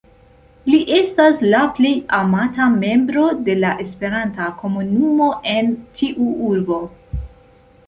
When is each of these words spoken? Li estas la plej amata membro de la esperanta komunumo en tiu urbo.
Li 0.69 0.77
estas 0.99 1.43
la 1.51 1.59
plej 1.79 1.91
amata 2.19 2.71
membro 2.77 3.27
de 3.49 3.57
la 3.61 3.75
esperanta 3.85 4.49
komunumo 4.65 5.31
en 5.55 5.71
tiu 6.01 6.35
urbo. 6.51 6.83